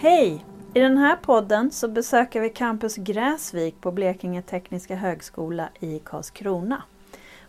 [0.00, 0.44] Hej!
[0.74, 6.82] I den här podden så besöker vi Campus Gräsvik på Blekinge Tekniska Högskola i Karlskrona.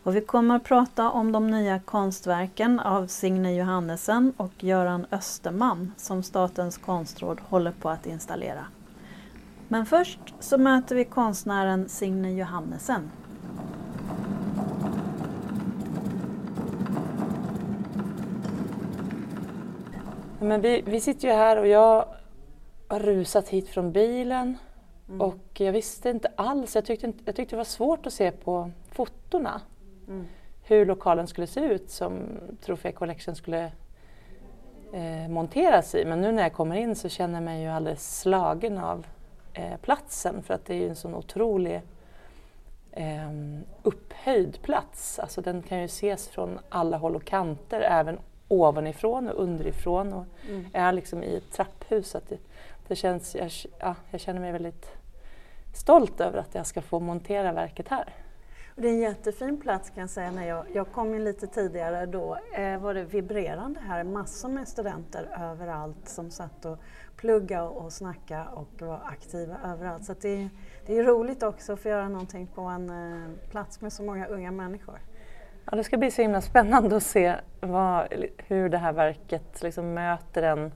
[0.03, 5.93] Och vi kommer att prata om de nya konstverken av Signe Johannesen och Göran Österman
[5.97, 8.65] som Statens konstråd håller på att installera.
[9.67, 13.11] Men först så möter vi konstnären Signe Johannesen.
[20.39, 22.05] Men vi, vi sitter ju här och jag
[22.89, 24.57] rusat hit från bilen
[25.07, 25.21] mm.
[25.21, 28.71] och jag visste inte alls, jag tyckte, jag tyckte det var svårt att se på
[28.91, 29.61] fotona
[30.07, 30.25] mm.
[30.63, 32.19] hur lokalen skulle se ut som
[32.61, 33.71] Trofé Collection skulle
[34.93, 36.05] eh, monteras i.
[36.05, 39.05] Men nu när jag kommer in så känner jag mig ju alldeles slagen av
[39.53, 41.81] eh, platsen för att det är ju en sån otrolig
[42.91, 43.31] eh,
[43.83, 45.19] upphöjd plats.
[45.19, 50.25] Alltså den kan ju ses från alla håll och kanter, även ovanifrån och underifrån och
[50.49, 50.65] mm.
[50.73, 52.15] är liksom i ett trapphus.
[52.15, 52.37] Att det,
[52.89, 54.91] det känns, jag, ja, jag känner mig väldigt
[55.73, 58.13] stolt över att jag ska få montera verket här.
[58.75, 60.31] Det är en jättefin plats kan jag säga.
[60.31, 64.03] När jag, jag kom in lite tidigare då eh, var det vibrerande här.
[64.03, 66.77] Massor med studenter överallt som satt och
[67.15, 70.05] pluggade och snackade och var aktiva överallt.
[70.05, 70.49] Så det,
[70.85, 74.27] det är roligt också att få göra någonting på en eh, plats med så många
[74.27, 74.99] unga människor.
[75.65, 79.93] Ja, det ska bli så himla spännande att se vad, hur det här verket liksom
[79.93, 80.71] möter en,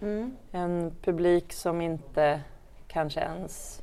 [0.00, 0.36] mm.
[0.52, 2.40] en publik som inte
[2.86, 3.82] kanske ens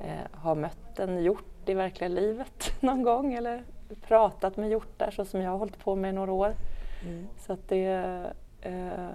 [0.00, 3.64] eh, har mött en hjort i verkliga livet någon gång eller
[4.06, 6.54] pratat med hjortar så som jag har hållit på med i några år.
[7.02, 7.26] Mm.
[7.38, 7.86] Så att det,
[8.60, 9.08] eh,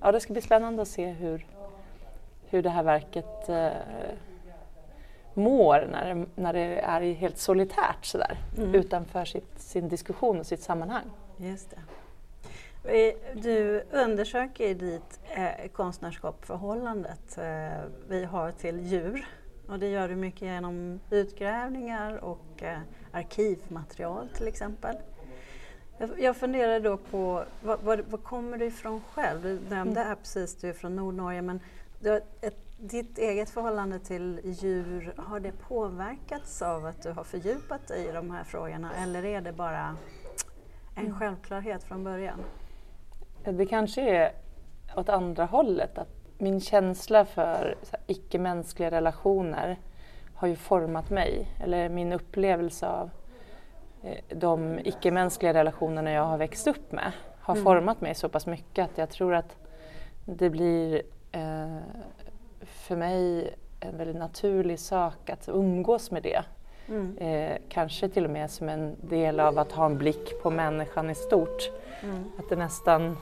[0.00, 1.46] ja, det ska bli spännande att se hur,
[2.46, 3.70] hur det här verket eh,
[5.34, 8.74] mår när det, när det är helt solitärt sådär mm.
[8.74, 11.10] utanför sitt, sin diskussion och sitt sammanhang.
[11.36, 11.76] Just det.
[13.34, 19.26] Du undersöker ditt eh, konstnärskap förhållandet eh, vi har till djur
[19.68, 22.78] och det gör du mycket genom utgrävningar och eh,
[23.12, 24.96] arkivmaterial till exempel.
[25.98, 29.42] Jag, jag funderar då på, var, var, var kommer du ifrån själv?
[29.42, 30.16] Du nämnde mm.
[30.16, 31.60] precis du är från Nordnorge men
[32.00, 37.88] du ett ditt eget förhållande till djur, har det påverkats av att du har fördjupat
[37.88, 39.96] dig i de här frågorna eller är det bara
[40.96, 41.18] en mm.
[41.18, 42.38] självklarhet från början?
[43.52, 44.32] Det kanske är
[44.96, 47.76] åt andra hållet, att min känsla för
[48.06, 49.78] icke-mänskliga relationer
[50.34, 53.10] har ju format mig, eller min upplevelse av
[54.02, 57.12] eh, de icke-mänskliga relationerna jag har växt upp med
[57.48, 57.64] har mm.
[57.64, 59.56] format mig så pass mycket att jag tror att
[60.24, 61.76] det blir eh,
[62.60, 66.44] för mig en väldigt naturlig sak att umgås med det.
[66.88, 67.18] Mm.
[67.18, 71.10] Eh, kanske till och med som en del av att ha en blick på människan
[71.10, 71.70] i stort.
[72.02, 72.24] Mm.
[72.38, 73.16] Att det nästan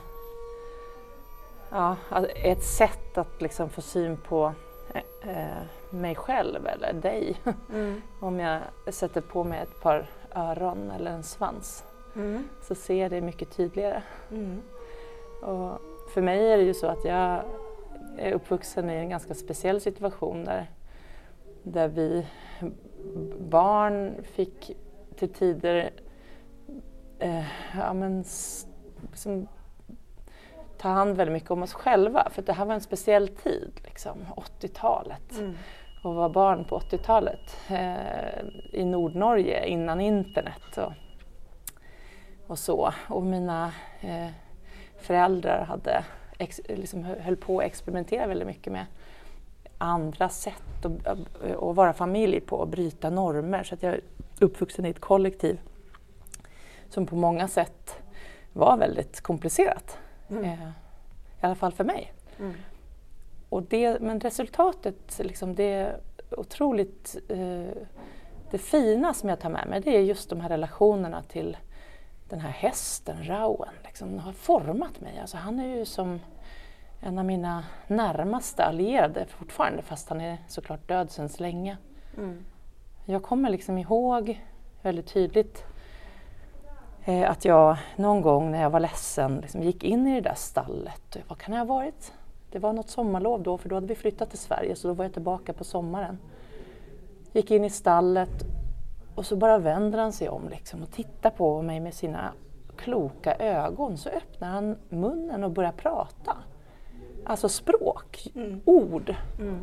[1.71, 4.53] ja, är ett sätt att liksom få syn på
[4.93, 7.35] eh, eh mig själv eller dig.
[7.73, 8.01] Mm.
[8.19, 11.83] Om jag sätter på mig ett par öron eller en svans
[12.15, 12.43] mm.
[12.61, 14.03] så ser jag det mycket tydligare.
[14.31, 14.61] Mm.
[15.41, 15.81] Och
[16.13, 17.43] för mig är det ju så att jag
[18.17, 20.71] är uppvuxen i en ganska speciell situation där,
[21.63, 22.27] där vi
[23.39, 24.77] barn fick
[25.15, 25.91] till tider
[27.19, 27.45] eh,
[27.77, 28.23] ja, men,
[29.01, 29.47] liksom,
[30.77, 32.27] ta hand väldigt mycket om oss själva.
[32.29, 35.37] För det här var en speciell tid, liksom, 80-talet.
[35.37, 35.55] Mm.
[36.03, 40.93] Och var barn på 80-talet eh, i Nordnorge innan internet och,
[42.47, 42.93] och så.
[43.09, 43.71] Och mina
[44.01, 44.27] eh,
[44.97, 46.03] föräldrar hade
[46.37, 48.85] ex, liksom höll på att experimentera väldigt mycket med
[49.77, 53.63] andra sätt att, att vara familj på och bryta normer.
[53.63, 54.01] Så att jag är
[54.39, 55.59] uppvuxen i ett kollektiv
[56.89, 57.99] som på många sätt
[58.53, 59.97] var väldigt komplicerat.
[60.29, 60.43] Mm.
[60.43, 60.69] Eh,
[61.41, 62.13] I alla fall för mig.
[62.39, 62.53] Mm.
[63.49, 65.95] Och det, men resultatet, liksom det
[66.31, 67.83] otroligt eh,
[68.51, 71.57] det fina som jag tar med mig det är just de här relationerna till
[72.29, 75.19] den här hästen, Rauen, liksom, har format mig.
[75.19, 76.19] Alltså, han är ju som
[77.01, 81.77] en av mina närmaste allierade fortfarande, fast han är såklart död sedan så länge.
[82.17, 82.45] Mm.
[83.05, 84.41] Jag kommer liksom ihåg
[84.81, 85.63] väldigt tydligt
[87.07, 90.35] eh, att jag någon gång när jag var ledsen liksom gick in i det där
[90.35, 91.17] stallet.
[91.27, 92.13] Vad kan det ha varit?
[92.51, 95.05] Det var något sommarlov då, för då hade vi flyttat till Sverige, så då var
[95.05, 96.17] jag tillbaka på sommaren.
[97.33, 98.43] Gick in i stallet
[99.15, 102.33] och så bara vänder han sig om liksom och tittar på mig med sina
[102.77, 103.97] kloka ögon.
[103.97, 106.37] Så öppnar han munnen och börjar prata.
[107.25, 108.61] Alltså språk, mm.
[108.65, 109.15] ord.
[109.39, 109.59] Mm.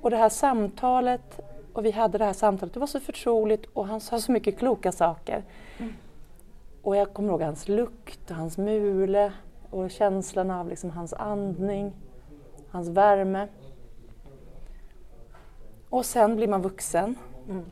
[0.00, 1.40] Och det här samtalet,
[1.80, 4.58] och vi hade det här samtalet, det var så förtroligt och han sa så mycket
[4.58, 5.44] kloka saker.
[5.78, 5.92] Mm.
[6.82, 9.32] Och jag kommer ihåg hans lukt och hans mule
[9.70, 11.92] och känslan av liksom hans andning.
[12.70, 13.48] hans värme.
[15.88, 17.14] Och sen blir man vuxen.
[17.48, 17.64] Mm.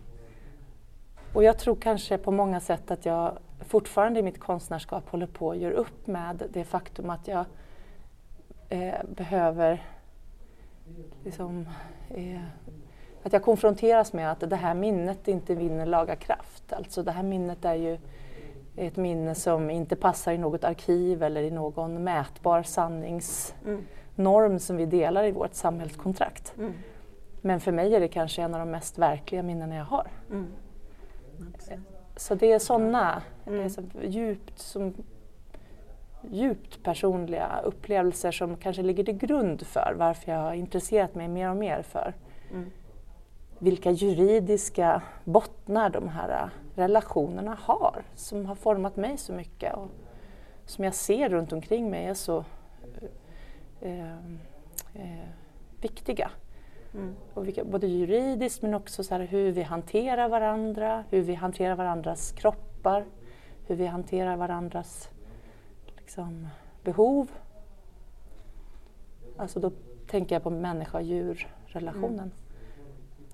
[1.35, 5.51] Och jag tror kanske på många sätt att jag fortfarande i mitt konstnärskap håller på
[5.51, 7.45] att göra upp med det faktum att jag
[8.69, 9.83] eh, behöver
[11.25, 11.69] liksom,
[12.11, 12.41] eh,
[13.29, 16.73] att jag konfronteras med att det här minnet inte vinner laga kraft.
[16.73, 17.99] Alltså det här minnet är ju
[18.77, 24.87] ett minne som inte passar i något arkiv eller i någon mätbar sanningsnorm som vi
[24.87, 26.55] delar i vårt samhällskontrakt.
[26.59, 26.73] Mm.
[27.41, 30.07] Men för mig är det kanske en av de mest verkliga minnena jag har.
[30.31, 30.47] Mm.
[32.17, 33.71] Så det är sådana mm.
[34.03, 34.95] djupt, som,
[36.31, 41.51] djupt personliga upplevelser som kanske ligger till grund för varför jag har intresserat mig mer
[41.51, 42.15] och mer för
[42.51, 42.71] mm.
[43.59, 49.89] Vilka juridiska bottnar de här relationerna har som har format mig så mycket och
[50.65, 52.45] som jag ser runt omkring mig är så
[53.81, 54.13] eh,
[54.95, 55.29] eh,
[55.81, 56.31] viktiga.
[56.95, 57.15] Mm.
[57.35, 62.33] Och vilka, både juridiskt men också så hur vi hanterar varandra, hur vi hanterar varandras
[62.33, 63.05] kroppar,
[63.67, 65.11] hur vi hanterar varandras
[65.97, 66.49] liksom,
[66.85, 67.31] behov.
[69.37, 69.71] Alltså då
[70.07, 72.15] tänker jag på människa-djur-relationen.
[72.19, 72.48] Mm.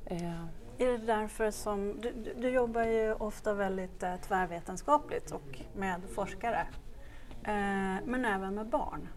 [0.07, 0.45] Eh.
[0.79, 6.67] Är det därför som, du, du jobbar ju ofta väldigt eh, tvärvetenskapligt och med forskare,
[7.45, 9.09] eh, men även med barn.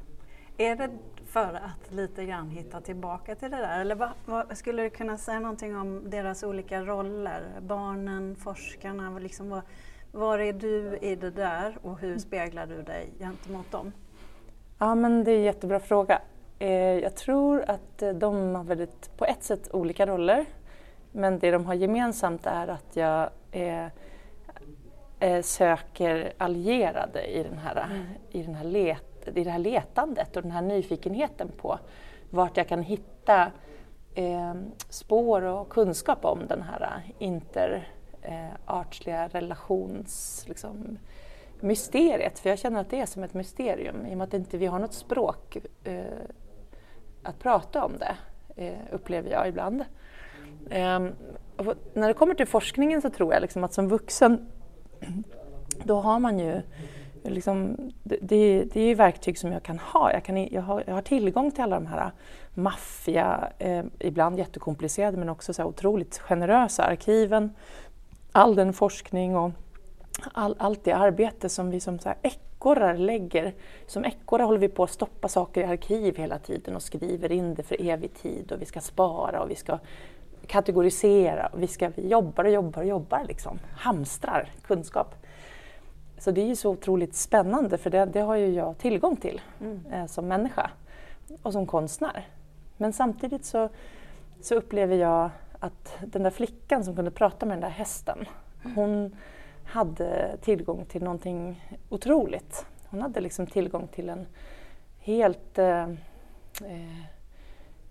[0.58, 0.90] Är det
[1.26, 3.80] för att lite grann hitta tillbaka till det där?
[3.82, 7.44] Eller vad, vad, skulle du kunna säga någonting om deras olika roller?
[7.62, 9.62] Barnen, forskarna, liksom vad,
[10.12, 13.92] var är du i det där och hur speglar du dig gentemot dem?
[14.78, 16.22] Ja men det är en jättebra fråga.
[16.60, 20.46] Eh, jag tror att eh, de har väldigt, på ett sätt olika roller.
[21.18, 23.86] Men det de har gemensamt är att jag eh,
[25.20, 28.06] eh, söker allierade i den här, mm.
[28.30, 31.80] i den här let, i det här letandet och den här nyfikenheten på
[32.30, 33.52] vart jag kan hitta
[34.16, 34.54] eh,
[34.90, 40.44] spår och kunskap om den här interartsliga eh, relations...
[40.48, 40.98] Liksom,
[41.60, 44.58] mysteriet, för jag känner att det är som ett mysterium i och med att inte
[44.58, 46.04] vi har något språk eh,
[47.24, 48.16] att prata om det,
[48.56, 49.84] eh, upplever jag ibland.
[50.70, 51.00] Eh,
[51.94, 54.48] när det kommer till forskningen så tror jag liksom att som vuxen
[55.84, 56.62] då har man ju
[57.24, 58.18] liksom, det,
[58.74, 60.14] det, är ju verktyg som jag kan ha.
[60.14, 62.12] Jag, kan, jag, har, jag har tillgång till alla de här äh,
[62.54, 67.54] maffiga, eh, äh, ibland jättekomplicerade men också så otroligt generösa arkiven.
[68.32, 69.52] All den forskning och
[70.34, 73.54] all, allt det arbete som vi som så här ekorrar lägger.
[73.88, 77.56] Som ekorrar håller vi på att stoppa saker i arkiv hela tiden och skriver in
[77.56, 79.80] det för evig tid och vi ska spara och vi ska
[80.48, 83.60] kategorisera vi, ska, vi jobbar och jobbar och jobbar liksom.
[83.78, 85.16] Hamstrar kunskap.
[86.18, 89.42] Så det är ju så otroligt spännande för det, det har ju jag tillgång till
[89.62, 89.86] mm.
[89.92, 90.70] eh, som människa
[91.42, 92.28] och som konstnär.
[92.78, 93.70] Men samtidigt så,
[94.42, 95.30] så upplever jag
[95.60, 98.26] att den där flickan som kunde prata med den där hästen,
[98.64, 98.76] mm.
[98.76, 99.16] hon
[99.64, 102.66] hade tillgång till någonting otroligt.
[102.90, 104.28] Hon hade liksom tillgång till en
[105.00, 105.84] helt eh,
[106.64, 107.04] eh,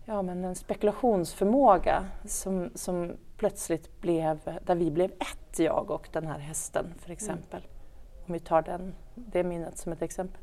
[0.07, 6.27] ja, men en spekulationsförmåga som, som plötsligt blev, där vi blev ett, jag och den
[6.27, 7.61] här hästen för exempel.
[7.61, 8.25] Mm.
[8.27, 10.41] Om vi tar den, det minnet som ett exempel.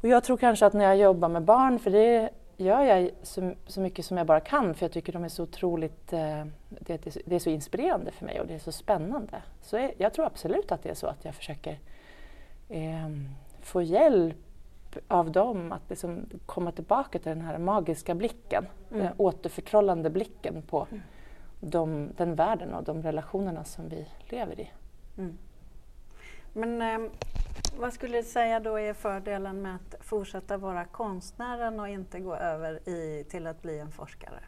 [0.00, 3.52] Och jag tror kanske att när jag jobbar med barn, för det gör jag så,
[3.66, 7.16] så mycket som jag bara kan för jag tycker de är så otroligt, eh, det,
[7.26, 9.42] det, är så inspirerande för mig och det är så spännande.
[9.60, 11.78] Så jag, jag tror absolut att det är så att jag försöker
[12.68, 13.08] eh,
[13.60, 14.36] få hjälp
[15.08, 19.04] av dem att liksom komma tillbaka till den här magiska blicken, mm.
[19.04, 21.02] den återförtrollande blicken på mm.
[21.60, 24.70] de, den världen och de relationerna som vi lever i.
[25.18, 25.38] Mm.
[26.52, 27.10] Men eh,
[27.78, 32.34] vad skulle du säga då är fördelen med att fortsätta vara konstnären och inte gå
[32.34, 34.40] över i, till att bli en forskare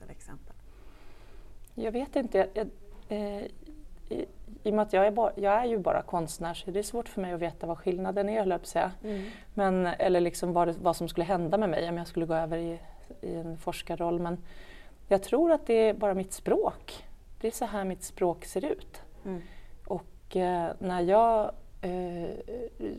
[0.00, 0.54] till exempel?
[1.74, 2.48] Jag vet inte.
[2.54, 2.68] Jag,
[3.08, 3.44] eh,
[4.64, 6.82] i, och med att jag är, bara, jag är ju bara konstnär så det är
[6.82, 8.92] svårt för mig att veta vad skillnaden är, höll jag säga.
[9.04, 9.24] Mm.
[9.54, 12.58] Men, eller liksom vad, vad som skulle hända med mig om jag skulle gå över
[12.58, 12.78] i,
[13.20, 14.20] i en forskarroll.
[14.20, 14.38] Men
[15.08, 17.04] jag tror att det är bara mitt språk.
[17.40, 19.02] Det är så här mitt språk ser ut.
[19.24, 19.42] Mm.
[19.86, 21.52] Och eh, när jag
[21.82, 22.30] eh,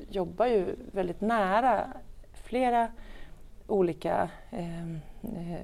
[0.10, 1.88] jobbar ju väldigt nära
[2.34, 2.88] flera
[3.68, 5.60] olika eh, eh,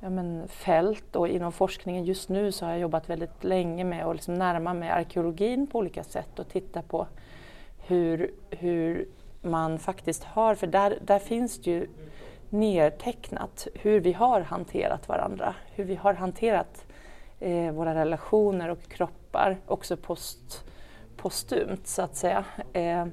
[0.00, 4.06] ja, men fält och inom forskningen just nu så har jag jobbat väldigt länge med
[4.06, 7.06] att liksom närma mig arkeologin på olika sätt och titta på
[7.78, 9.08] hur, hur
[9.42, 11.88] man faktiskt har, för där, där finns det ju
[12.50, 16.86] nedtecknat hur vi har hanterat varandra, hur vi har hanterat
[17.40, 20.64] eh, våra relationer och kroppar också post,
[21.16, 22.44] postumt så att säga.
[22.72, 23.06] Eh,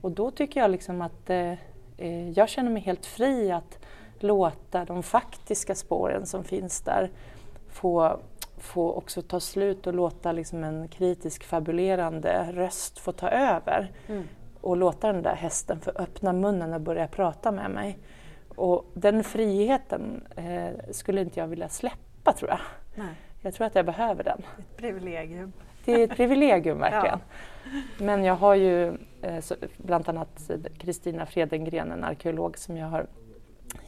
[0.00, 1.52] och då tycker jag liksom att eh,
[1.98, 3.78] eh jag känner mig helt fri att
[4.18, 7.10] låta de faktiska spåren som finns där
[7.68, 8.20] få,
[8.58, 13.92] få också ta slut och låta liksom en kritisk fabulerande röst få ta över.
[14.08, 14.24] Mm.
[14.60, 17.98] Och låta den där hästen få öppna munnen och börja prata med mig.
[18.48, 22.60] Och den friheten eh, skulle inte jag vilja släppa tror jag.
[22.94, 23.14] Nej.
[23.40, 24.38] Jag tror att jag behöver den.
[24.58, 25.52] Ett privilegium.
[25.84, 27.18] Det är ett privilegium verkligen.
[27.64, 27.78] Ja.
[27.98, 28.88] Men jag har ju
[29.22, 29.44] eh,
[29.76, 33.06] bland annat Kristina Fredengren, en arkeolog som jag har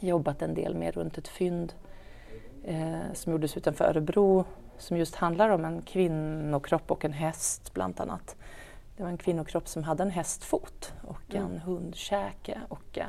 [0.00, 1.72] jobbat en del med runt ett fynd
[2.64, 4.44] eh, som gjordes utanför Örebro
[4.78, 8.36] som just handlar om en kvinnokropp och en häst bland annat.
[8.96, 11.44] Det var en kvinnokropp som hade en hästfot och mm.
[11.44, 13.06] en hundkäke och eh,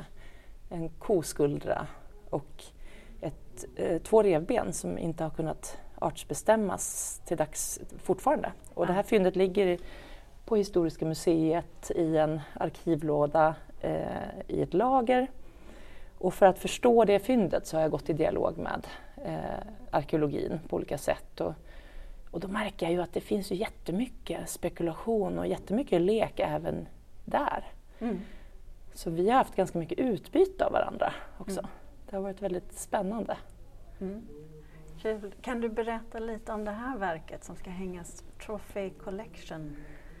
[0.68, 1.86] en koskuldra
[2.30, 2.64] och
[3.20, 8.52] ett, eh, två revben som inte har kunnat artsbestämmas till dags fortfarande.
[8.74, 9.78] Och det här fyndet ligger
[10.44, 14.02] på Historiska museet i en arkivlåda eh,
[14.48, 15.26] i ett lager.
[16.18, 18.86] Och för att förstå det fyndet så har jag gått i dialog med
[19.24, 21.40] eh, arkeologin på olika sätt.
[21.40, 21.54] Och,
[22.30, 26.88] och då märker jag ju att det finns ju jättemycket spekulation och jättemycket lek även
[27.24, 27.64] där.
[27.98, 28.20] Mm.
[28.94, 31.58] Så vi har haft ganska mycket utbyte av varandra också.
[31.58, 31.70] Mm.
[32.10, 33.36] Det har varit väldigt spännande.
[34.00, 34.26] Mm.
[35.42, 39.76] Kan du berätta lite om det här verket som ska hängas, Trophy Collection?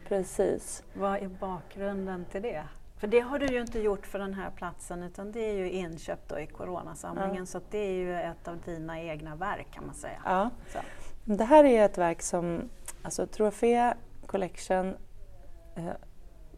[0.08, 0.84] Precis.
[0.94, 2.64] Vad är bakgrunden till det?
[2.98, 5.70] För det har du ju inte gjort för den här platsen utan det är ju
[5.70, 7.46] inköpt i Coronasamlingen ja.
[7.46, 10.22] så det är ju ett av dina egna verk kan man säga.
[10.24, 10.50] Ja.
[10.72, 10.78] Så.
[11.24, 12.68] Det här är ett verk som,
[13.02, 13.94] alltså Trofea
[14.26, 14.96] Collection
[15.76, 15.90] eh,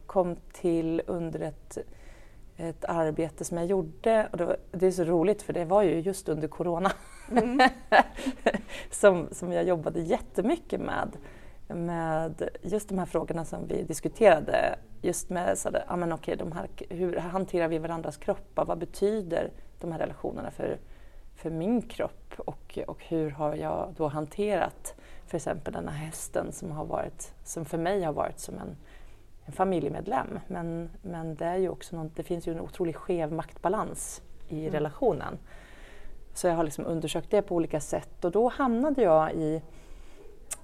[0.06, 1.78] kom till under ett
[2.60, 5.82] ett arbete som jag gjorde och det, var, det, är så roligt för det var
[5.82, 6.92] ju just under Corona
[7.30, 7.60] mm.
[8.90, 11.16] som, som jag jobbade jättemycket med,
[11.74, 14.78] med just de här frågorna som vi diskuterade.
[15.02, 18.64] Just med så där, men okej, de här, hur hanterar vi varandras kroppar?
[18.64, 19.50] Vad betyder
[19.80, 20.78] de här relationerna för,
[21.36, 22.34] för min kropp?
[22.38, 24.94] Och, och hur har jag då hanterat
[25.26, 28.76] för exempel den här hästen som, har varit, som för mig har varit som en
[29.50, 30.38] en familjemedlem.
[30.46, 34.60] Men, men det, är ju också något, det finns ju en otroligt skev maktbalans i
[34.60, 34.72] mm.
[34.72, 35.38] relationen.
[36.34, 39.62] Så jag har liksom undersökt det på olika sätt och då hamnade jag i,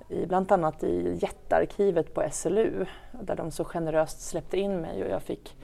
[0.09, 2.87] i bland annat i jättearkivet på SLU
[3.21, 5.57] där de så generöst släppte in mig och jag fick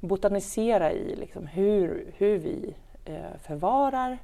[0.00, 4.18] botanisera i liksom hur, hur vi eh, förvarar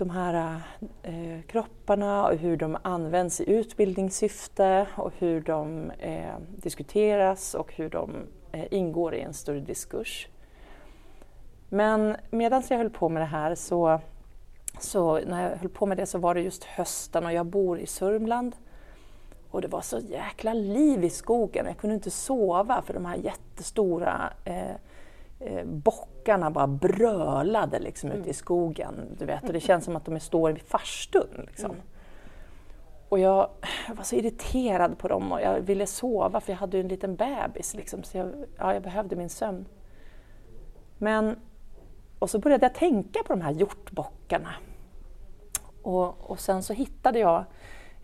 [0.00, 0.60] de här
[1.02, 7.88] eh, kropparna och hur de används i utbildningssyfte och hur de eh, diskuteras och hur
[7.88, 8.10] de
[8.52, 10.28] eh, ingår i en större diskurs.
[11.68, 14.00] Men medan jag höll på med det här så,
[14.78, 17.78] så när jag höll på med det så var det just hösten och jag bor
[17.78, 18.56] i Sörmland
[19.50, 21.66] och det var så jäkla liv i skogen.
[21.66, 24.70] Jag kunde inte sova för de här jättestora eh,
[25.40, 28.20] eh, bockarna bara brölade liksom mm.
[28.20, 29.16] ute i skogen.
[29.18, 31.44] Du vet, och det känns som att de står i farstun.
[31.46, 31.70] Liksom.
[31.70, 31.82] Mm.
[33.08, 33.50] Och jag,
[33.88, 36.88] jag, var så irriterad på dem och jag ville sova för jag hade ju en
[36.88, 37.74] liten bebis.
[37.74, 39.66] Liksom, så jag, ja, jag behövde min sömn.
[40.98, 41.36] Men,
[42.18, 44.19] och så började jag tänka på de här hjortbockarna.
[45.82, 47.44] Och, och sen så hittade jag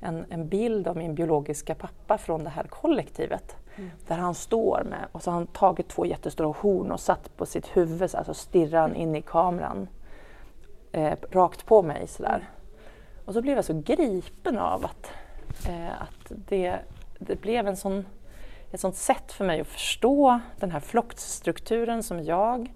[0.00, 3.56] en, en bild av min biologiska pappa från det här kollektivet.
[3.76, 3.90] Mm.
[4.09, 7.47] Där han står med, och så har han tagit två jättestora horn och satt på
[7.47, 9.88] sitt huvud så alltså stirrar han in i kameran.
[10.92, 12.49] Eh, rakt på mig sådär.
[13.25, 15.11] Och så blev jag så gripen av att,
[15.68, 16.78] eh, att det,
[17.18, 18.06] det blev en sån,
[18.73, 22.73] ett sånt sätt för mig att förstå den här flockstrukturen som jag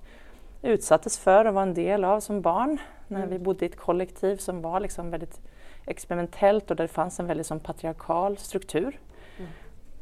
[0.63, 2.79] utsattes för och var en del av som barn
[3.11, 3.31] när mm.
[3.31, 5.41] vi bodde i ett kollektiv som var liksom väldigt
[5.87, 9.01] experimentellt och där det fanns en väldigt som patriarkal struktur
[9.39, 9.51] mm.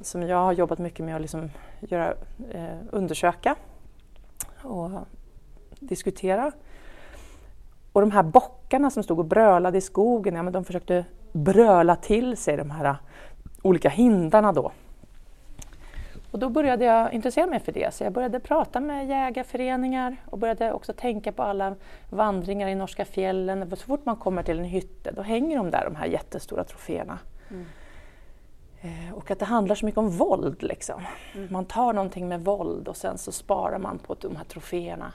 [0.00, 1.50] som jag har jobbat mycket med att liksom
[1.81, 2.15] göra,
[2.50, 3.57] eh, undersöka
[4.62, 4.91] och
[5.81, 6.53] diskutera.
[7.93, 11.97] Och de här bockarna som stod och brölade i skogen, ja, men de försökte bröla
[11.97, 12.97] till sig de här
[13.62, 14.73] olika hindarna då.
[16.30, 20.38] Och då började jag intressera mig för det, så jag började prata med jägarföreningar och
[20.38, 21.75] började också tänka på alla
[22.11, 23.70] vandringar i norska fjällen.
[23.70, 27.18] Så fort man kommer till en hytte, då hänger de där, de här jättestora troféerna.
[27.50, 27.66] Mm.
[28.80, 30.62] Eh, och att det handlar så mycket om våld.
[30.62, 31.02] Liksom.
[31.35, 31.49] Mm.
[31.52, 35.12] Man tar någonting med våld och sen så sparar man på de här troféerna.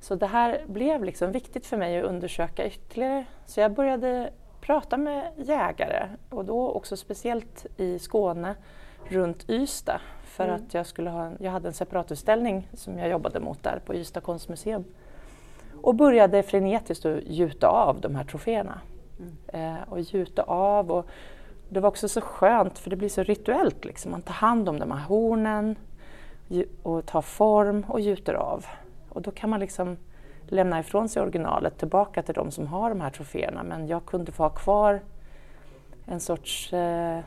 [0.00, 3.24] Så det här blev liksom viktigt för mig att undersöka ytterligare.
[3.46, 4.30] Så jag började
[4.60, 8.54] prata med jägare och då också speciellt i Skåne
[9.08, 10.56] runt Ystad för mm.
[10.56, 13.94] att jag, skulle ha en, jag hade en separatutställning som jag jobbade mot där på
[13.94, 14.84] Ystad konstmuseum.
[15.82, 18.80] Och började frenetiskt att gjuta av de här troféerna.
[19.18, 19.76] Mm.
[19.76, 20.90] Eh, och gjuta av.
[20.90, 21.06] Och
[21.68, 23.84] det var också så skönt för det blir så rituellt.
[23.84, 24.10] Liksom.
[24.10, 25.76] Man tar hand om de här hornen
[26.82, 28.66] och tar form och gjuter av.
[29.08, 29.96] Och då kan man liksom
[30.46, 34.32] lämna ifrån sig originalet tillbaka till de som har de här troféerna men jag kunde
[34.32, 35.00] få ha kvar
[36.06, 37.20] en sorts eh,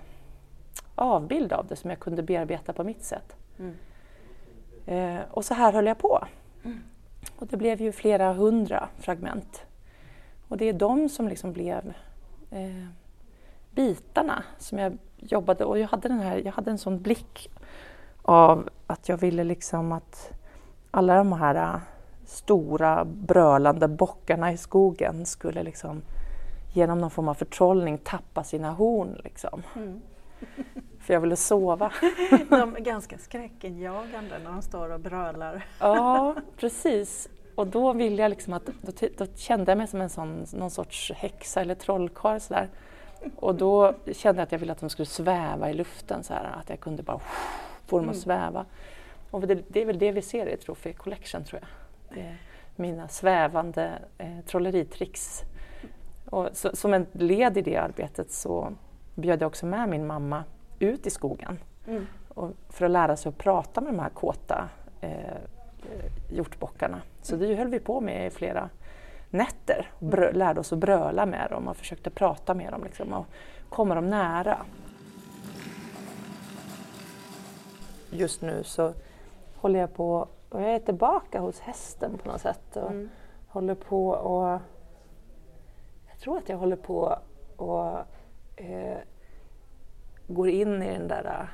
[0.95, 3.35] avbild av det som jag kunde bearbeta på mitt sätt.
[3.59, 3.75] Mm.
[4.85, 6.27] Eh, och så här höll jag på.
[6.63, 6.83] Mm.
[7.35, 9.65] Och det blev ju flera hundra fragment.
[10.47, 11.93] Och det är de som liksom blev
[12.51, 12.87] eh,
[13.71, 17.49] bitarna som jag jobbade och jag hade, den här, jag hade en sån blick
[18.21, 20.31] av att jag ville liksom att
[20.91, 21.79] alla de här äh,
[22.25, 26.01] stora brölande bockarna i skogen skulle liksom
[26.73, 29.21] genom någon form av förtrollning tappa sina horn.
[29.23, 29.63] Liksom.
[29.75, 30.01] Mm.
[30.99, 31.91] För jag ville sova.
[32.49, 35.65] de är ganska skräckinjagande när de står och brölar.
[35.79, 37.29] ja, precis.
[37.55, 40.71] Och då ville jag liksom att, då, då, kände jag mig som en sån, någon
[40.71, 42.69] sorts häxa eller trollkarl sådär.
[43.35, 46.55] Och då kände jag att jag ville att de skulle sväva i luften så här,
[46.59, 47.19] att jag kunde bara
[47.85, 48.21] få dem att mm.
[48.21, 48.65] sväva.
[49.31, 51.61] Och det, det, är väl det vi ser i Trophy Collection tror
[52.09, 52.23] jag.
[52.75, 55.41] mina svävande eh, trolleritricks.
[56.29, 58.73] Och så, som en led i det arbetet så
[59.15, 60.43] bjöd jag också med min mamma
[60.79, 62.05] ut i skogen mm.
[62.69, 64.69] för att lära sig att prata med de här kåta
[65.01, 65.09] eh,
[66.29, 67.01] hjortbockarna.
[67.21, 68.69] Så det höll vi på med i flera
[69.29, 69.91] nätter.
[69.99, 73.25] Och brö, lärde oss att bröla med dem och försökte prata med dem liksom, och
[73.69, 74.57] komma dem nära.
[78.11, 78.93] Just nu så
[79.55, 83.09] håller jag på och jag är tillbaka hos hästen på något sätt och mm.
[83.47, 84.59] håller på och
[86.09, 87.19] jag tror att jag håller på
[87.57, 87.97] och
[88.55, 88.97] eh,
[90.27, 91.49] går in i den där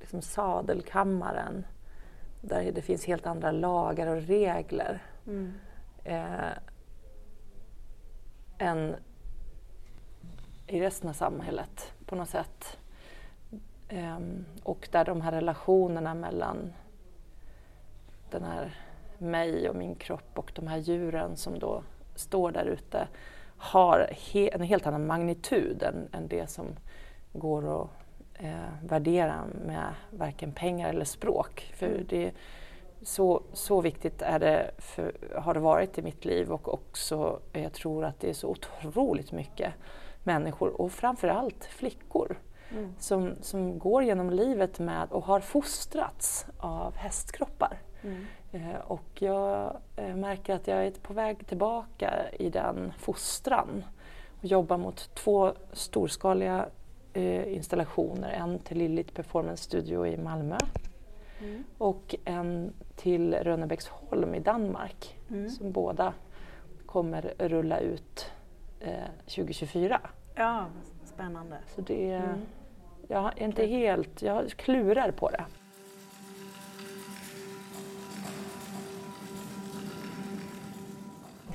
[0.00, 1.66] liksom sadelkammaren
[2.40, 5.02] där det finns helt andra lagar och regler.
[5.26, 5.54] Mm.
[6.04, 6.52] Eh,
[8.58, 8.96] än
[10.66, 12.78] i resten av samhället på något sätt.
[13.90, 16.72] Um, och där de här relationerna mellan
[18.30, 18.74] den här
[19.18, 21.82] mig och min kropp och de här djuren som då
[22.14, 23.08] står där ute
[23.58, 26.66] har he en helt annan magnitud än, än det som
[27.32, 27.88] går att
[28.34, 31.72] eh, värdera med varken pengar eller språk.
[31.76, 32.32] För det,
[33.02, 37.72] så, så viktigt är det för, har det varit i mitt liv och också jag
[37.72, 39.72] tror att det är så otroligt mycket
[40.24, 42.38] människor och framförallt flickor
[42.70, 42.94] mm.
[42.98, 47.78] som, som går genom livet med och har fostrats av hästkroppar.
[48.02, 48.26] Mm.
[48.56, 53.84] Eh, och jag eh, märker att jag är på väg tillbaka i den fostran
[54.38, 56.66] och jobbar mot två storskaliga
[57.12, 58.30] eh, installationer.
[58.30, 60.56] En till Lillit Performance Studio i Malmö
[61.40, 61.64] mm.
[61.78, 65.50] och en till Rönnebäcksholm i Danmark mm.
[65.50, 66.12] som båda
[66.86, 68.30] kommer rulla ut
[68.80, 70.00] eh, 2024.
[70.34, 70.66] Ja,
[71.04, 71.56] spännande.
[71.74, 72.40] Så det, mm.
[73.08, 75.44] Jag är inte helt, jag klurar på det.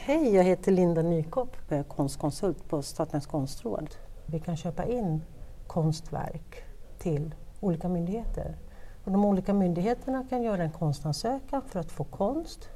[0.04, 1.56] Hej, jag heter Linda Nykopp,
[1.88, 3.96] konstkonsult på Statens konstråd.
[4.26, 5.22] Vi kan köpa in
[5.68, 6.64] konstverk
[6.98, 8.58] till olika myndigheter.
[9.06, 12.70] Och de olika myndigheterna kan göra en konstansökan för att få konst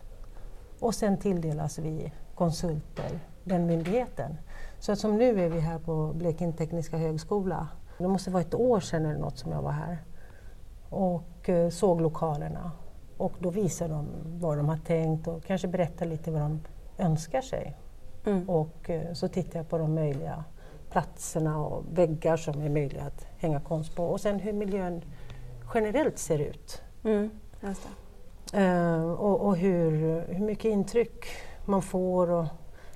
[0.79, 4.37] och sen tilldelas vi konsulter den myndigheten.
[4.79, 7.67] Så som nu är vi här på Blekinge Tekniska Högskola.
[7.97, 9.97] Det måste vara ett år sedan eller något som jag var här
[10.89, 12.71] och eh, såg lokalerna.
[13.17, 16.61] Och då visar de vad de har tänkt och kanske berättar lite vad de
[16.97, 17.77] önskar sig.
[18.25, 18.49] Mm.
[18.49, 20.43] Och eh, så tittar jag på de möjliga
[20.89, 25.01] platserna och väggar som är möjliga att hänga konst på och sen hur miljön
[25.73, 26.81] generellt ser ut.
[27.03, 27.29] Mm,
[28.57, 31.25] uh, och, och hur, hur mycket intryck
[31.65, 32.31] man får.
[32.31, 32.45] Och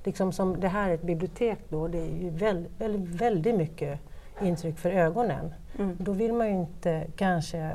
[0.03, 3.99] liksom som det här är ett bibliotek då, det är ju väldigt, väldigt, väldigt mycket
[4.41, 5.53] intryck för ögonen.
[5.79, 5.97] Mm.
[5.99, 7.71] Då vill man ju inte kanske...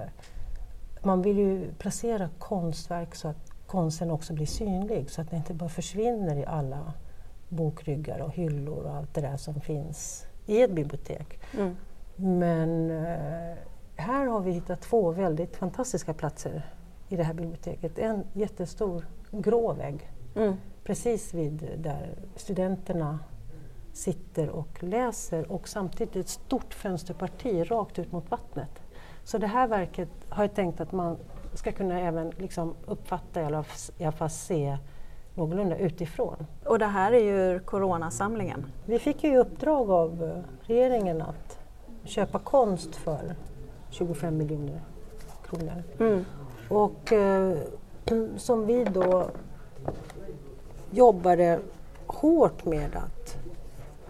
[1.03, 3.44] Man vill ju placera konstverk så att
[3.75, 6.93] konsten också blir synlig så att den inte bara försvinner i alla
[7.49, 11.41] bokryggar och hyllor och allt det där som finns i ett bibliotek.
[11.59, 11.77] Mm.
[12.17, 13.57] Men eh,
[13.97, 16.67] här har vi hittat två väldigt fantastiska platser
[17.09, 17.99] i det här biblioteket.
[17.99, 20.55] En jättestor grå vägg mm.
[20.85, 23.19] precis vid där studenterna
[23.93, 28.83] sitter och läser och samtidigt ett stort fönsterparti rakt ut mot vattnet.
[29.25, 31.19] Så det här verket har jag tänkt att man
[31.55, 33.45] ska kunna även liksom uppfatta, i
[34.05, 34.79] alla fall se
[35.35, 36.47] någorlunda utifrån.
[36.64, 38.67] Och det här är ju Coronasamlingen.
[38.87, 41.59] Vi fick ju uppdrag av eh, regeringen att
[42.05, 43.35] köpa konst för
[43.90, 44.81] 25 miljoner
[45.49, 45.83] kronor.
[46.01, 46.25] Mm.
[46.69, 47.57] Och eh,
[48.37, 49.27] som vi då
[50.90, 51.61] jobbade
[52.07, 53.37] hårt med att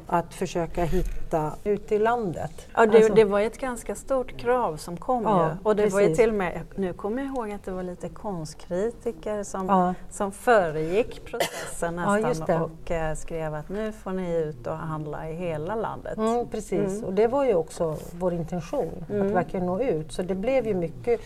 [0.06, 2.66] att försöka hitta ute i landet.
[2.74, 5.56] Ja, det, Alltså- det var ett ganska stort krav som kom Ja, ju.
[5.62, 8.08] Och det var ju till och med, nu kommer jag ihåg att det var lite
[8.08, 9.94] konstkritiker som, Ja.
[10.10, 12.60] som föregick processen Ja, nästan det.
[12.60, 16.18] och eh, skrev att nu får ni ut och handla i hela landet.
[16.18, 20.12] Mm, precis, och det var ju också vår intention, att verkligen nå ut.
[20.12, 21.20] Så det blev ju mycket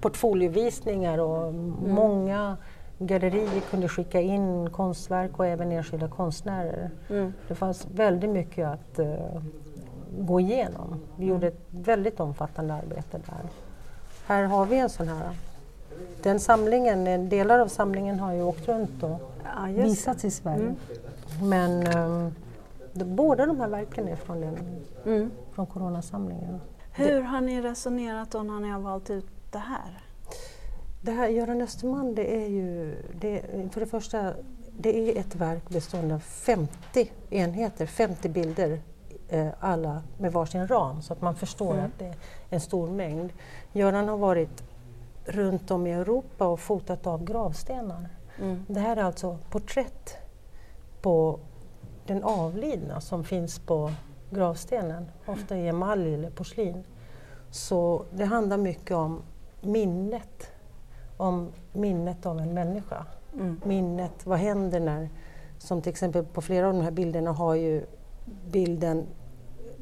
[0.00, 1.54] portfoliovisningar och
[1.88, 2.56] många
[3.06, 6.90] gallerier kunde skicka in konstverk och även enskilda konstnärer.
[7.10, 7.32] Mm.
[7.48, 9.42] Det fanns väldigt mycket att eh,
[10.18, 11.00] gå igenom.
[11.16, 13.50] Vi gjorde ett väldigt omfattande arbete där.
[14.26, 15.30] Här har vi en sån här.
[16.22, 20.74] Den samlingen, delar av samlingen har ju åkt runt och Ja, visats i Sverige.
[21.42, 22.34] Men ehm,
[22.92, 24.56] de, båda de här verken är från, den,
[25.06, 25.30] Mm.
[25.52, 26.60] från coronasamlingen.
[26.92, 30.02] Hur har ni resonerat då när ni har valt ut det här?
[31.02, 34.34] Det här Göran Österman, det är ju, det, för det första,
[34.78, 38.80] det är ett verk bestående av 50 enheter, 50 bilder,
[39.28, 41.84] eh, alla med varsin ram, så att man förstår Mm.
[41.84, 42.14] att det är
[42.50, 43.32] en stor mängd.
[43.72, 44.62] Göran har varit
[45.24, 48.08] runt om i Europa och fotat av gravstenar.
[48.38, 48.64] Mm.
[48.68, 50.16] Det här är alltså porträtt
[51.02, 51.38] på
[52.06, 53.90] den avlidna som finns på
[54.30, 56.84] gravstenen, ofta i emalj eller porslin.
[57.50, 59.22] Så det handlar mycket om
[59.60, 60.52] minnet,
[61.20, 63.06] om minnet av en människa.
[63.34, 63.60] Mm.
[63.64, 65.08] Minnet, vad händer när,
[65.58, 67.86] som till exempel på flera av de här bilderna har ju
[68.50, 69.06] bilden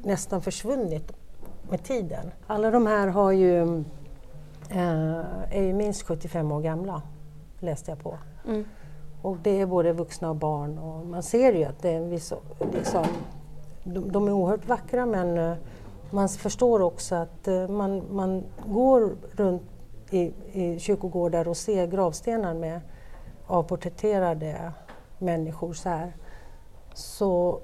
[0.03, 1.11] nästan försvunnit
[1.69, 2.31] med tiden.
[2.47, 3.83] Alla de här har ju,
[4.69, 7.01] eh, är ju minst 75 år gamla,
[7.59, 8.17] läste jag på.
[8.47, 8.65] Mm.
[9.21, 12.09] Och det är både vuxna och barn och man ser ju att det är en
[12.09, 12.33] viss,
[12.73, 13.05] liksom,
[13.83, 15.53] de, de är oerhört vackra men eh,
[16.11, 19.63] man förstår också att eh, man, man går runt
[20.09, 22.81] i, i kyrkogårdar och ser gravstenar med
[23.47, 24.71] avporträtterade
[25.17, 26.13] människor så här.
[26.93, 27.61] Så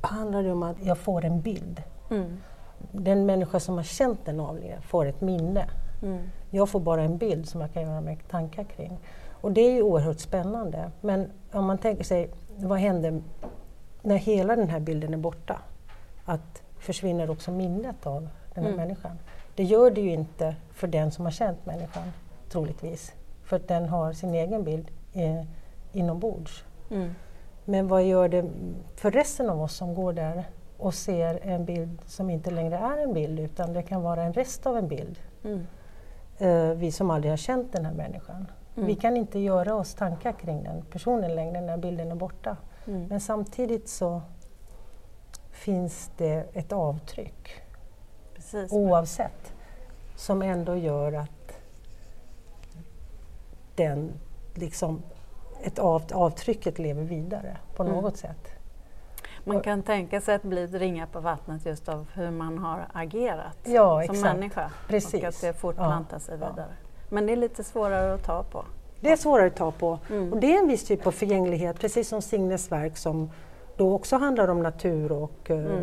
[0.00, 1.82] handlar det om att jag får en bild.
[2.10, 2.36] Mm.
[2.92, 5.68] Den människa som har känt den avlidne får ett minne.
[6.02, 6.30] Mm.
[6.50, 8.98] Jag får bara en bild som jag kan göra mig tankar kring.
[9.40, 10.90] Och det är ju oerhört spännande.
[11.00, 13.22] Men om man tänker sig, vad händer
[14.02, 15.60] när hela den här bilden är borta?
[16.24, 18.76] Att försvinner också minnet av den här Mm.
[18.76, 19.18] människan?
[19.58, 22.12] Det gör det ju inte för den som har känt människan,
[22.48, 23.14] troligtvis.
[23.44, 25.44] För att den har sin egen bild eh,
[25.92, 26.64] inombords.
[26.90, 27.14] Mm.
[27.64, 28.50] Men vad gör det
[28.96, 30.44] för resten av oss som går där
[30.76, 34.32] och ser en bild som inte längre är en bild utan det kan vara en
[34.32, 35.18] rest av en bild?
[35.44, 35.66] Mm.
[36.38, 38.46] eh, vi som aldrig har känt den här människan.
[38.76, 38.86] Mm.
[38.86, 42.56] Vi kan inte göra oss tankar kring den personen längre när bilden är borta.
[42.86, 43.06] Mm.
[43.06, 44.22] Men samtidigt så
[45.50, 47.67] finns det ett avtryck
[48.50, 48.72] Precis.
[48.72, 49.52] oavsett
[50.16, 51.52] som ändå gör att
[53.76, 54.12] den
[54.54, 55.02] liksom
[55.62, 57.94] ett av, avtrycket lever vidare på Mm.
[57.94, 58.48] något sätt.
[59.44, 62.86] Man kan tänka sig att bli ett ringa på vattnet just av hur man har
[62.92, 64.34] agerat Ja, som exakt.
[64.36, 64.70] människa.
[64.88, 65.22] Precis.
[65.22, 66.48] Och att det fortplantar Ja, sig ja.
[66.50, 66.72] vidare.
[67.08, 68.64] Men det är lite svårare att ta på.
[69.00, 69.98] Det är svårare att ta på.
[70.10, 70.32] Mm.
[70.32, 73.30] Och det är en viss typ av förgänglighet, precis som Signes verk som
[73.76, 75.82] då också handlar om natur och eh, Mm.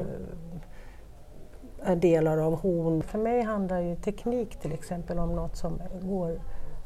[1.85, 3.01] Är delar av horn.
[3.03, 6.39] För mig handlar ju teknik till exempel om något som går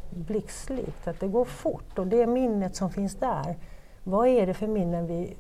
[0.09, 3.55] blixtlikt, att det går fort och det minnet som finns där.
[4.03, 5.37] Vad är det för minnen vi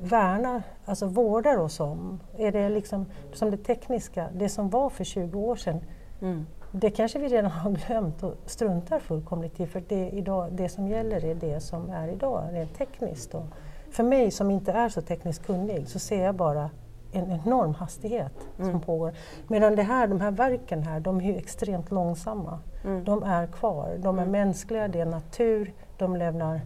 [0.00, 2.20] värnar, alltså vårdar oss om?
[2.38, 5.80] Är det liksom som det tekniska, det som var för 20 år sedan,
[6.20, 6.46] Mm.
[6.72, 10.88] det kanske vi redan har glömt och struntar fullkomligt i för det, idag, det som
[10.88, 13.34] gäller är det som är idag, rent tekniskt.
[13.34, 13.44] Och
[13.90, 16.70] för mig som inte är så tekniskt kunnig så ser jag bara
[17.14, 18.80] en enorm hastighet som Mm.
[18.80, 19.12] pågår.
[19.48, 22.58] Medan det här, de här verken här, de är ju extremt långsamma.
[22.84, 23.04] Mm.
[23.04, 24.32] De är kvar, de är Mm.
[24.32, 26.60] mänskliga, det är natur, de lämnar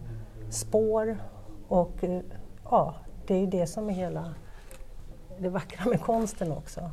[0.49, 1.17] spår
[1.67, 2.21] och eh,
[2.71, 2.95] ja,
[3.27, 4.33] det är ju det som är hela
[5.39, 6.91] det vackra med konsten också.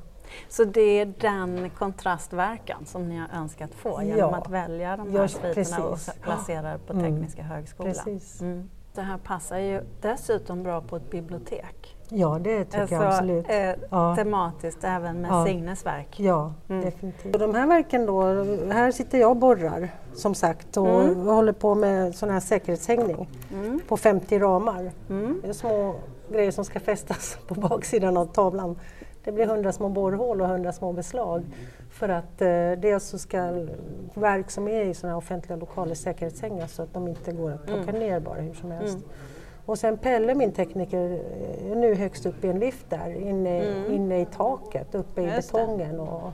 [0.48, 4.36] Så det är den kontrastverkan som ni har önskat få genom Ja.
[4.36, 7.04] att välja de här Ja, sviterna och placera på Mm.
[7.04, 7.92] Tekniska högskolan.
[7.92, 8.40] Precis.
[8.40, 8.70] Mm.
[8.94, 11.95] Det här passar ju dessutom bra på ett bibliotek.
[12.08, 13.46] Ja, det tycker jag Alltså, absolut.
[13.48, 14.16] eh, Ja.
[14.16, 15.46] tematiskt även med Ja.
[15.46, 16.20] Signes verk.
[16.20, 16.84] Ja, Mm.
[16.84, 17.34] definitivt.
[17.34, 18.22] Och de här verken då,
[18.72, 21.26] här sitter jag och borrar som sagt och Mm.
[21.26, 23.80] håller på med sån här säkerhetshängning Mm.
[23.88, 24.90] på 50 ramar.
[25.10, 25.40] Mm.
[25.42, 25.94] Det är små
[26.30, 28.78] grejer som ska fästas på baksidan av tavlan.
[29.24, 31.42] Det blir 100 små borrhål och 100 små beslag
[31.90, 33.66] för att eh, dels så ska
[34.14, 37.66] verk som är i sådana här offentliga lokaler säkerhetshängas så att de inte går att
[37.66, 37.98] plocka Mm.
[38.00, 38.98] ner bara hur som helst.
[39.66, 40.98] Och sen Pelle, min tekniker,
[41.70, 43.92] är nu högst upp i en lift där, inne, Mm.
[43.94, 45.58] inne i taket, uppe i Just det.
[45.58, 46.32] betongen och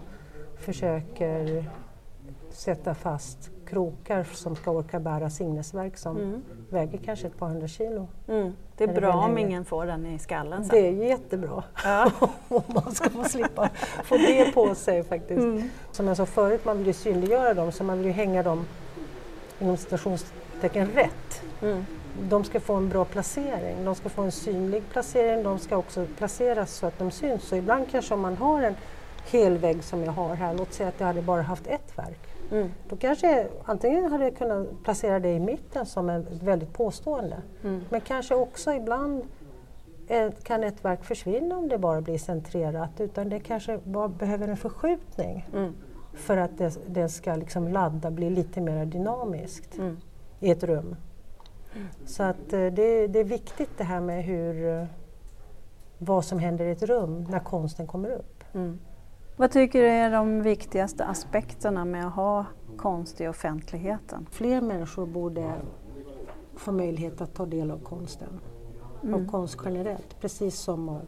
[0.58, 1.64] försöker
[2.50, 6.42] sätta fast krokar som ska orka bära sinnesverk som Mm.
[6.70, 8.08] väger kanske ett par hundra kilo.
[8.28, 8.52] Mm.
[8.76, 10.74] Det är Är det bra väl om ingen får den i skallen sen.
[10.74, 12.10] Det är jättebra Ja.
[12.48, 13.70] om man ska få slippa
[14.04, 15.42] få det på sig faktiskt.
[15.42, 15.70] Mm.
[15.92, 18.64] Som jag sa förut, man vill ju synliggöra dem så man vill ju hänga dem
[19.60, 21.42] inom citationstecken rätt.
[21.62, 21.84] Mm.
[22.28, 26.06] De ska få en bra placering, de ska få en synlig placering, de ska också
[26.18, 27.42] placeras så att de syns.
[27.42, 28.74] Så ibland kanske om man har en
[29.30, 32.18] hel vägg som jag har här, låt säga att jag hade bara haft ett verk.
[32.50, 32.70] Mm.
[32.88, 37.36] Då kanske antingen hade jag kunnat placera det i mitten som ett väldigt påstående.
[37.64, 37.84] Mm.
[37.90, 39.22] Men kanske också ibland
[40.08, 44.48] eh, kan ett verk försvinna om det bara blir centrerat utan det kanske bara behöver
[44.48, 45.74] en förskjutning Mm.
[46.14, 49.96] för att det, det ska liksom ladda, bli lite mer dynamiskt Mm.
[50.40, 50.96] i ett rum.
[52.06, 54.84] Så att eh, det, det är viktigt det här med hur, eh,
[55.98, 58.44] vad som händer i ett rum när konsten kommer upp.
[58.54, 58.78] Mm.
[59.36, 62.44] Vad tycker du är de viktigaste aspekterna med att ha
[62.76, 64.26] konst i offentligheten?
[64.30, 65.52] Fler människor borde
[66.56, 68.40] få möjlighet att ta del av konsten,
[69.02, 69.14] Mm.
[69.14, 70.20] av konst generellt.
[70.20, 71.02] Precis som av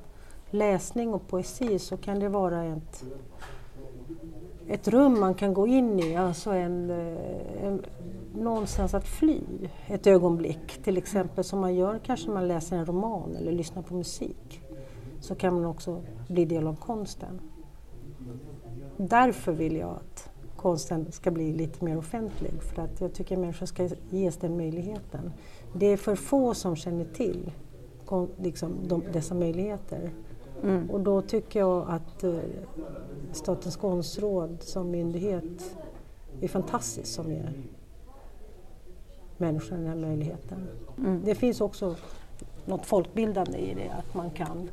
[0.51, 3.05] läsning och poesi så kan det vara ett,
[4.69, 7.85] ett rum man kan gå in i, alltså en, eh, en,
[8.35, 9.41] någonstans att fly
[9.87, 10.83] ett ögonblick.
[10.85, 14.61] Till exempel som man gör kanske när man läser en roman eller lyssnar på musik.
[15.21, 17.41] Så kan man också bli del av konsten.
[18.97, 23.41] Därför vill jag att konsten ska bli lite mer offentlig för att jag tycker att
[23.41, 25.33] människor ska ges den möjligheten.
[25.75, 27.51] Det är för få som känner till
[28.37, 30.11] liksom, de, dessa möjligheter.
[30.65, 30.91] Mm.
[30.91, 32.39] Och då tycker jag att eh,
[33.33, 35.77] Statens konstråd som myndighet
[36.41, 37.53] är fantastiskt som ger
[39.37, 40.69] människor den här möjligheten.
[40.99, 41.23] Mm.
[41.25, 41.97] Det finns också
[42.65, 44.71] något folkbildande i det, att man kan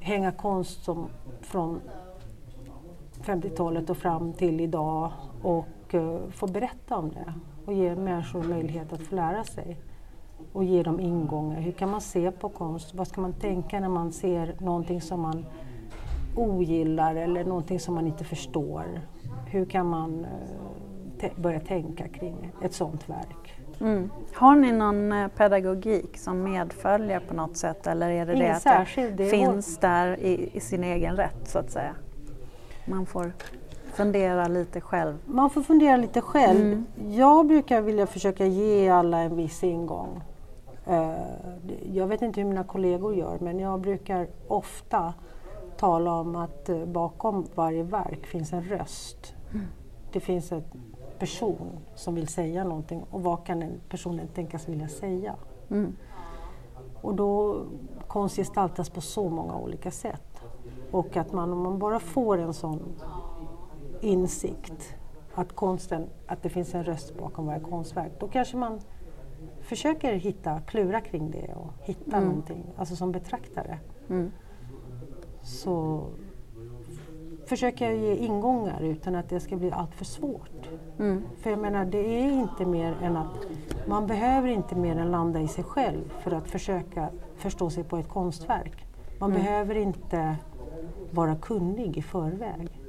[0.00, 1.08] hänga konst som
[1.40, 1.80] från
[3.22, 7.34] 50-talet och fram till idag och eh, få berätta om det
[7.66, 9.78] och ge människor möjlighet att få lära sig
[10.52, 11.60] och ge dem ingångar.
[11.60, 12.94] Hur kan man se på konst?
[12.94, 15.46] Vad ska man tänka när man ser någonting som man
[16.36, 19.00] ogillar eller någonting som man inte förstår?
[19.46, 20.26] Hur kan man
[21.20, 23.54] eh, börja tänka kring ett sådant verk?
[23.80, 24.10] Mm.
[24.34, 28.54] Har ni någon eh, pedagogik som medföljer på något sätt eller är det Ingen det
[28.54, 31.94] att särskild, det är vår- finns där i, i sin egen rätt så att säga?
[32.84, 33.32] Man får
[33.94, 35.18] fundera lite själv.
[35.26, 36.60] Man får fundera lite själv.
[36.60, 36.86] Mm.
[37.12, 40.22] Jag brukar vilja försöka ge alla en viss ingång.
[40.86, 41.14] Eh,
[41.92, 45.14] Jag vet inte hur mina kollegor gör men jag brukar ofta
[45.76, 49.34] tala om att eh, bakom varje verk finns en röst.
[50.12, 50.62] Det finns en
[51.18, 55.34] person som vill säga någonting och vad kan den personen tänkas vilja säga?
[55.70, 55.96] Mm.
[57.00, 57.62] Och då
[58.06, 60.40] konst gestaltas på så många olika sätt.
[60.90, 62.80] Och att man, om man bara får en sån
[64.04, 64.94] insikt
[65.34, 68.80] att konsten, att det finns en röst bakom varje konstverk, då kanske man
[69.60, 72.28] försöker hitta, klura kring det och hitta Mm.
[72.28, 73.78] någonting, alltså som betraktare.
[74.10, 74.32] Mm.
[75.42, 76.04] Så
[77.46, 80.68] försöker jag ge ingångar utan att det ska bli allt för svårt.
[80.98, 81.22] Mm.
[81.40, 83.46] För jag menar, det är inte mer än att
[83.88, 87.96] man behöver inte mer än landa i sig själv för att försöka förstå sig på
[87.96, 88.86] ett konstverk.
[89.20, 89.42] Man Mm.
[89.42, 90.36] behöver inte
[91.10, 92.80] vara kunnig i förväg.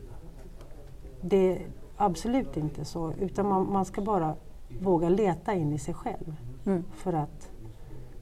[1.28, 1.62] Det är
[1.98, 4.36] absolut inte så, utan man, man ska bara
[4.82, 6.36] våga leta in i sig själv
[6.66, 6.84] Mm.
[6.94, 7.50] för att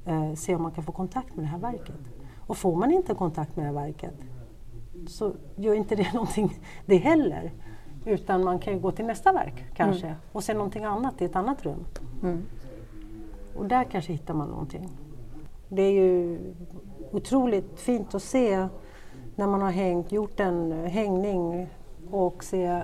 [0.06, 2.00] eh, se om man kan få kontakt med det här verket.
[2.48, 4.14] Och får man inte kontakt med det här verket
[5.08, 7.52] så gör inte det någonting det heller.
[8.06, 11.36] Utan man kan ju gå till nästa verk kanske och se någonting annat i ett
[11.36, 11.86] annat rum.
[12.24, 12.42] Mm.
[13.56, 14.90] Och där kanske hittar man någonting.
[15.70, 16.40] Det är ju
[17.12, 18.68] otroligt fint att se
[19.36, 21.68] när man har hängt, gjort en hängning
[22.14, 22.82] och se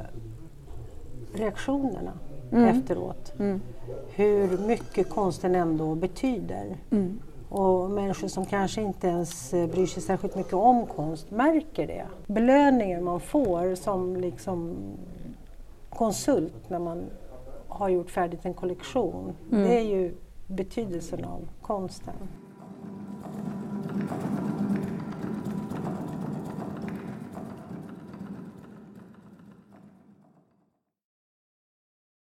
[1.33, 2.11] reaktionerna
[2.51, 2.63] Mm.
[2.77, 3.33] efteråt.
[3.39, 3.61] Mm.
[4.15, 6.77] Hur mycket konsten ändå betyder.
[6.91, 7.19] Mm.
[7.49, 12.05] Och människor som kanske inte ens eh, bryr sig särskilt mycket om konst märker det.
[12.27, 14.75] Belöningen man får som liksom
[15.89, 17.03] konsult när man
[17.67, 19.63] har gjort färdigt en kollektion, Mm.
[19.63, 20.13] det är ju
[20.47, 22.13] betydelsen av konsten.